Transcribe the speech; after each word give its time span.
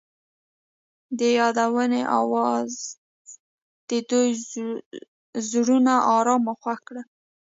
د 1.17 1.19
یادونه 1.39 1.99
اواز 2.19 2.71
د 3.89 3.91
دوی 4.09 4.29
زړونه 5.49 5.93
ارامه 6.17 6.49
او 6.53 6.59
خوښ 6.61 6.79
کړل. 6.87 7.05